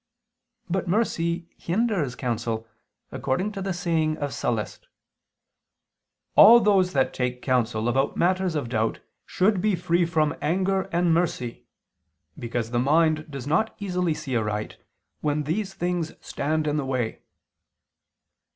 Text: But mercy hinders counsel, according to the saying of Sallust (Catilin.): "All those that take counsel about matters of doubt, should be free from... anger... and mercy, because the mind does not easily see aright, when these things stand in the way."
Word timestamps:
But 0.67 0.87
mercy 0.87 1.47
hinders 1.59 2.15
counsel, 2.15 2.67
according 3.11 3.51
to 3.51 3.61
the 3.61 3.71
saying 3.71 4.17
of 4.17 4.33
Sallust 4.33 4.81
(Catilin.): 4.85 4.89
"All 6.37 6.59
those 6.59 6.93
that 6.93 7.13
take 7.13 7.43
counsel 7.43 7.87
about 7.87 8.17
matters 8.17 8.55
of 8.55 8.67
doubt, 8.69 8.99
should 9.27 9.61
be 9.61 9.75
free 9.75 10.07
from... 10.07 10.35
anger... 10.41 10.89
and 10.91 11.13
mercy, 11.13 11.67
because 12.39 12.71
the 12.71 12.79
mind 12.79 13.29
does 13.29 13.45
not 13.45 13.75
easily 13.77 14.15
see 14.15 14.35
aright, 14.35 14.77
when 15.19 15.43
these 15.43 15.75
things 15.75 16.13
stand 16.19 16.65
in 16.65 16.77
the 16.77 16.85
way." 16.87 17.21